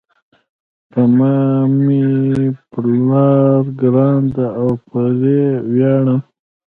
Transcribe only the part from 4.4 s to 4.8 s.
او